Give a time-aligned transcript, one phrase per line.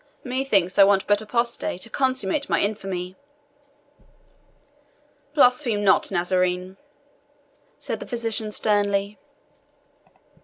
[0.23, 3.15] Methinks I want but apostasy to consummate my infamy."
[5.35, 6.77] "Blaspheme not, Nazarene,"
[7.77, 9.19] said the physician sternly.